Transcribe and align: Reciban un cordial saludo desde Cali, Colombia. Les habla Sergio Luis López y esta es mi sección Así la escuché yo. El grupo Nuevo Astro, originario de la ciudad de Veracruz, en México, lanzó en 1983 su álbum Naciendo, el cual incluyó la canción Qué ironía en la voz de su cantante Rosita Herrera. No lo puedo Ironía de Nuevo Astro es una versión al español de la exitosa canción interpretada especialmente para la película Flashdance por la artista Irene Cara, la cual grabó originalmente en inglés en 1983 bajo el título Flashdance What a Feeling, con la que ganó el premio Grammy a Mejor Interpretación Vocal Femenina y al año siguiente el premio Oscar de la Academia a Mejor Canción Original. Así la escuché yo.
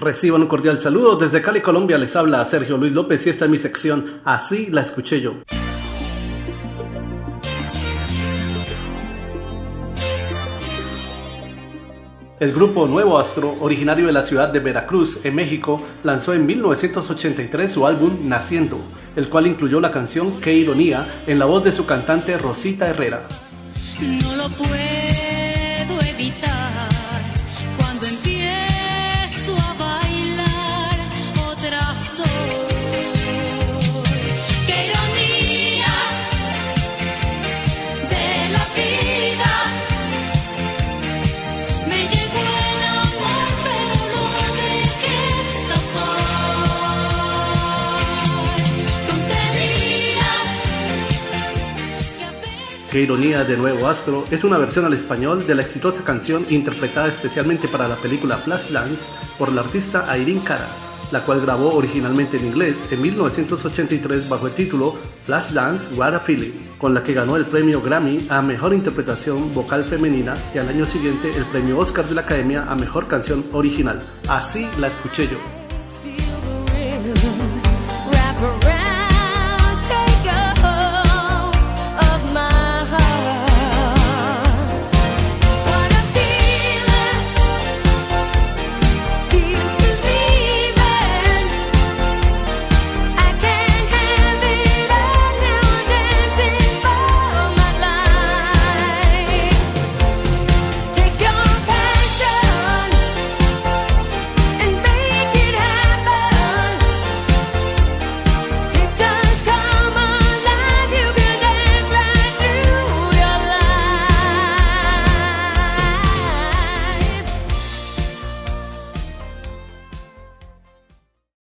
Reciban 0.00 0.42
un 0.42 0.46
cordial 0.46 0.78
saludo 0.78 1.16
desde 1.16 1.42
Cali, 1.42 1.60
Colombia. 1.60 1.98
Les 1.98 2.14
habla 2.14 2.44
Sergio 2.44 2.76
Luis 2.76 2.92
López 2.92 3.26
y 3.26 3.30
esta 3.30 3.46
es 3.46 3.50
mi 3.50 3.58
sección 3.58 4.20
Así 4.24 4.68
la 4.70 4.82
escuché 4.82 5.20
yo. 5.20 5.34
El 12.38 12.52
grupo 12.52 12.86
Nuevo 12.86 13.18
Astro, 13.18 13.52
originario 13.60 14.06
de 14.06 14.12
la 14.12 14.22
ciudad 14.22 14.50
de 14.50 14.60
Veracruz, 14.60 15.24
en 15.24 15.34
México, 15.34 15.82
lanzó 16.04 16.32
en 16.32 16.46
1983 16.46 17.68
su 17.68 17.84
álbum 17.84 18.28
Naciendo, 18.28 18.78
el 19.16 19.28
cual 19.28 19.48
incluyó 19.48 19.80
la 19.80 19.90
canción 19.90 20.40
Qué 20.40 20.52
ironía 20.52 21.22
en 21.26 21.40
la 21.40 21.46
voz 21.46 21.64
de 21.64 21.72
su 21.72 21.84
cantante 21.84 22.38
Rosita 22.38 22.86
Herrera. 22.86 23.26
No 24.00 24.36
lo 24.36 24.48
puedo 24.50 25.27
Ironía 53.00 53.44
de 53.44 53.56
Nuevo 53.56 53.86
Astro 53.86 54.24
es 54.30 54.44
una 54.44 54.58
versión 54.58 54.84
al 54.84 54.92
español 54.92 55.46
de 55.46 55.54
la 55.54 55.62
exitosa 55.62 56.02
canción 56.04 56.46
interpretada 56.50 57.08
especialmente 57.08 57.68
para 57.68 57.88
la 57.88 57.96
película 57.96 58.36
Flashdance 58.36 59.10
por 59.38 59.52
la 59.52 59.60
artista 59.60 60.06
Irene 60.18 60.42
Cara, 60.42 60.68
la 61.12 61.20
cual 61.20 61.40
grabó 61.40 61.74
originalmente 61.74 62.38
en 62.38 62.46
inglés 62.46 62.86
en 62.90 63.02
1983 63.02 64.28
bajo 64.28 64.46
el 64.46 64.54
título 64.54 64.96
Flashdance 65.26 65.94
What 65.94 66.14
a 66.14 66.18
Feeling, 66.18 66.52
con 66.78 66.94
la 66.94 67.04
que 67.04 67.14
ganó 67.14 67.36
el 67.36 67.44
premio 67.44 67.80
Grammy 67.80 68.26
a 68.30 68.42
Mejor 68.42 68.72
Interpretación 68.72 69.54
Vocal 69.54 69.84
Femenina 69.84 70.36
y 70.54 70.58
al 70.58 70.68
año 70.68 70.86
siguiente 70.86 71.30
el 71.36 71.44
premio 71.44 71.78
Oscar 71.78 72.06
de 72.06 72.14
la 72.14 72.22
Academia 72.22 72.64
a 72.68 72.74
Mejor 72.74 73.06
Canción 73.06 73.44
Original. 73.52 74.02
Así 74.28 74.66
la 74.78 74.88
escuché 74.88 75.26
yo. 75.26 75.57